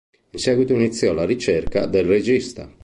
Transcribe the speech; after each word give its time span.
In 0.31 0.39
seguito 0.39 0.73
iniziò 0.73 1.13
la 1.13 1.25
ricerca 1.27 1.85
del 1.85 2.07
regista. 2.07 2.67